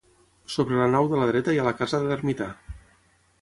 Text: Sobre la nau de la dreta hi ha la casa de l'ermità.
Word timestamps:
Sobre 0.53 0.79
la 0.79 0.87
nau 0.95 1.09
de 1.11 1.19
la 1.19 1.27
dreta 1.33 1.55
hi 1.57 1.61
ha 1.61 1.67
la 1.69 1.75
casa 1.83 2.01
de 2.01 2.09
l'ermità. 2.13 2.49